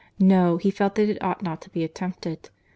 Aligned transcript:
—No, 0.17 0.57
he 0.57 0.71
felt 0.71 0.95
that 0.95 1.09
it 1.09 1.21
ought 1.23 1.43
not 1.43 1.61
to 1.61 1.69
be 1.69 1.83
attempted. 1.83 2.49